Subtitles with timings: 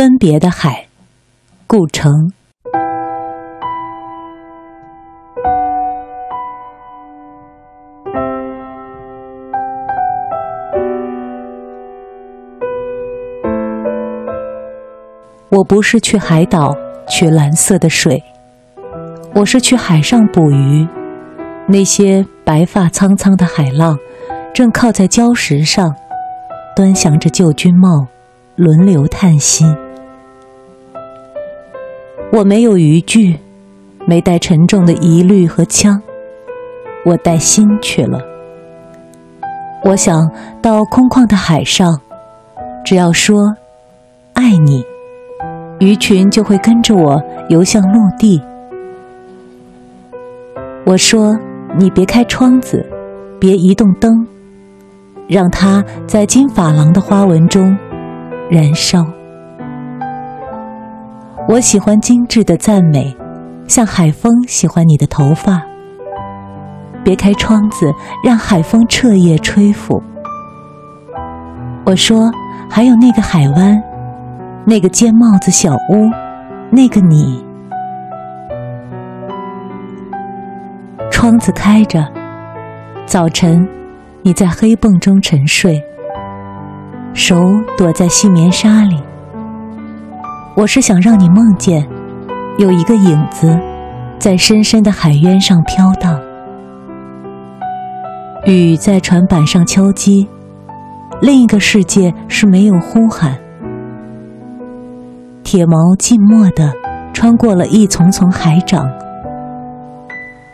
[0.00, 0.86] 分别的海，
[1.66, 2.32] 顾城。
[15.50, 16.74] 我不是去海岛
[17.06, 18.24] 取蓝色的水，
[19.34, 20.88] 我是去海上捕鱼。
[21.68, 23.98] 那些白发苍苍的海浪，
[24.54, 25.94] 正靠在礁石上，
[26.74, 28.06] 端详着旧军帽，
[28.56, 29.66] 轮流叹息。
[32.32, 33.40] 我没有渔具，
[34.06, 36.00] 没带沉重的疑虑和枪，
[37.04, 38.20] 我带心去了。
[39.84, 40.30] 我想
[40.62, 42.00] 到空旷的海上，
[42.84, 43.56] 只要说
[44.34, 44.84] 爱你，
[45.80, 48.40] 鱼群就会跟着我游向陆地。
[50.86, 51.36] 我说
[51.76, 52.88] 你别开窗子，
[53.40, 54.26] 别移动灯，
[55.28, 57.76] 让它在金珐琅的花纹中
[58.48, 59.04] 燃烧。
[61.52, 63.12] 我喜欢精致的赞美，
[63.66, 65.60] 像海风喜欢你的头发。
[67.02, 70.00] 别开窗子，让海风彻夜吹拂。
[71.84, 72.30] 我说，
[72.70, 73.82] 还有那个海湾，
[74.64, 76.08] 那个尖帽子小屋，
[76.70, 77.44] 那个你。
[81.10, 82.06] 窗子开着，
[83.06, 83.68] 早晨，
[84.22, 85.82] 你在黑泵中沉睡，
[87.12, 87.34] 手
[87.76, 89.02] 躲在细棉纱里。
[90.60, 91.88] 我是想让你梦见，
[92.58, 93.58] 有一个影子，
[94.18, 96.20] 在深深的海渊上飘荡。
[98.44, 100.28] 雨在船板上敲击，
[101.22, 103.38] 另一个世界是没有呼喊。
[105.42, 106.70] 铁锚静默地
[107.14, 108.86] 穿过了一丛丛海掌。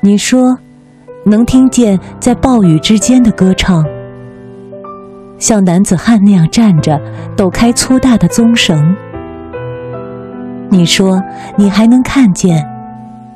[0.04, 0.56] 你说，
[1.24, 3.84] 能听见在暴雨之间的歌唱，
[5.36, 6.96] 像男子汉那样站着，
[7.36, 8.94] 抖开粗大的棕绳。
[10.68, 11.22] 你说，
[11.56, 12.66] 你还能看见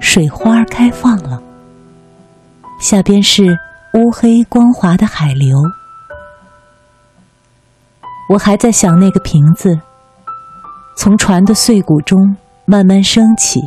[0.00, 1.40] 水花开放了，
[2.80, 3.58] 下边是
[3.94, 5.56] 乌黑光滑的海流。
[8.30, 9.80] 我还在想那个瓶子，
[10.96, 13.60] 从船的碎骨中慢慢升起，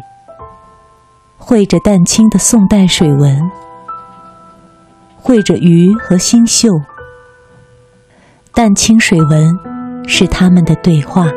[1.38, 3.41] 绘着淡青的宋代水纹，
[5.18, 6.81] 绘着鱼和星宿。
[8.53, 9.57] 淡青水纹
[10.07, 11.28] 是他们的对话。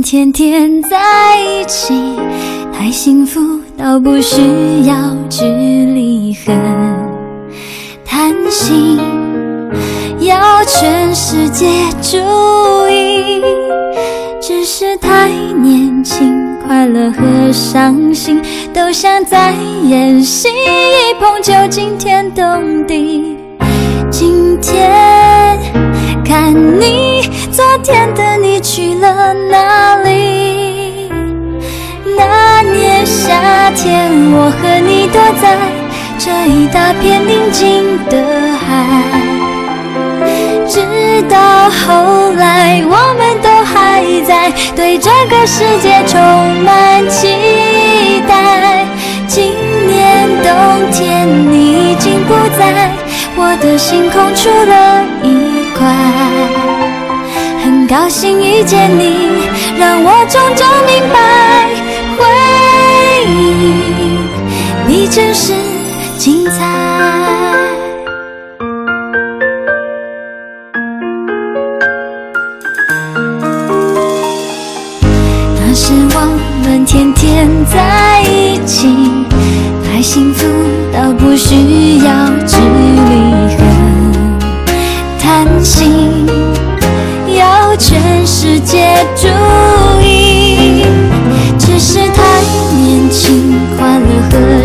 [0.00, 0.96] 天天在
[1.40, 1.92] 一起，
[2.72, 3.40] 太幸福
[3.76, 4.40] 到不需
[4.86, 4.94] 要
[5.28, 6.56] 距离很
[8.04, 9.00] 贪心，
[10.20, 11.66] 要全世界
[12.00, 12.16] 注
[12.88, 13.42] 意，
[14.40, 16.32] 只是太年轻，
[16.64, 18.40] 快乐和伤心
[18.72, 19.52] 都像在
[19.82, 23.36] 演戏，一碰就惊天动地。
[24.10, 24.91] 今天
[26.32, 26.50] 看
[26.80, 31.10] 你，昨天的你去了哪里？
[32.16, 35.58] 那年夏天，我和你躲在
[36.18, 38.16] 这一大片宁静的
[38.56, 38.64] 海，
[40.66, 46.18] 直到后来，我们都还在对这个世界充
[46.62, 48.86] 满期待。
[49.26, 49.52] 今
[49.86, 50.50] 年冬
[50.90, 52.88] 天，你已经不在。
[53.34, 55.41] 我的星空出了一，
[57.92, 61.68] 高兴遇见你，让我终究明白，
[62.16, 62.24] 回
[63.30, 64.16] 忆
[64.86, 65.52] 比真实
[66.16, 67.41] 精彩。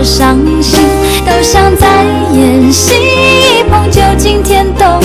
[0.08, 0.80] 伤心，
[1.26, 1.86] 都想再
[2.34, 4.97] 演戏，一碰就惊天动。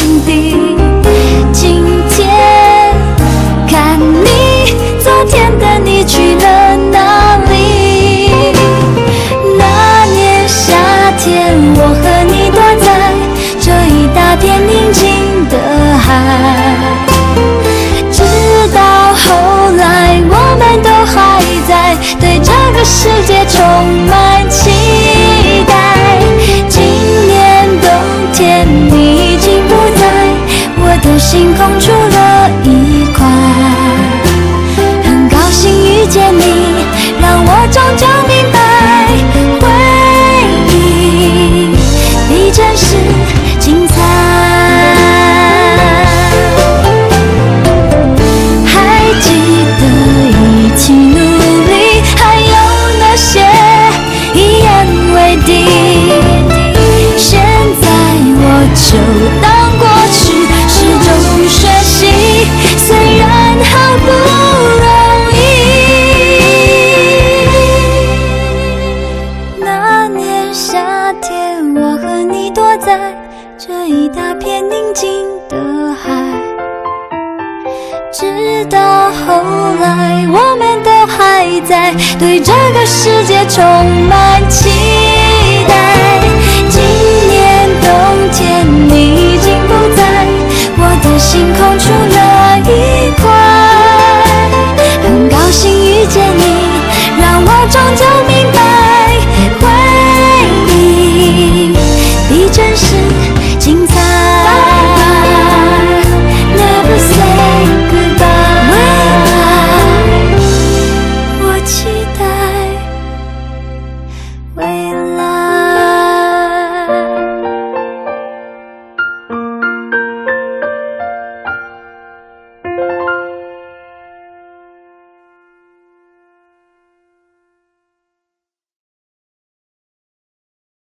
[78.64, 79.43] 到后
[79.81, 83.62] 来，我们都还在，对这个世界充
[84.09, 85.01] 满期待。